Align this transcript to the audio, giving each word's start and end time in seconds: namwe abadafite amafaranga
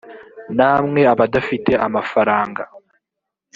namwe 0.57 1.01
abadafite 1.13 1.71
amafaranga 1.87 2.63